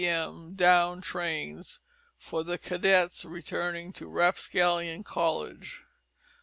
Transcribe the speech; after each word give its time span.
m. 0.03 0.55
Down 0.55 0.99
Trains, 0.99 1.79
for 2.17 2.43
the 2.43 2.57
Cadets 2.57 3.23
returning 3.23 3.93
to 3.93 4.07
Rapscallion 4.09 5.03
College. 5.03 5.83